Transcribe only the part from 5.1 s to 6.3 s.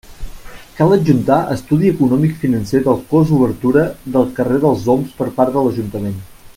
per part de l'ajuntament.